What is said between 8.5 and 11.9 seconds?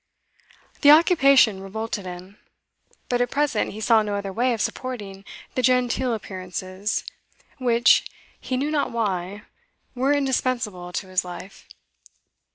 knew not why were indispensable to his life.